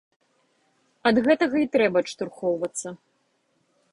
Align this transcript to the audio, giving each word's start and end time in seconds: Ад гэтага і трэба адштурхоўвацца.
Ад 1.09 1.15
гэтага 1.27 1.55
і 1.65 1.69
трэба 1.77 1.97
адштурхоўвацца. 2.05 2.87